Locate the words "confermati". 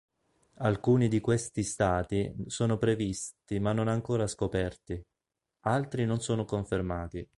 6.43-7.23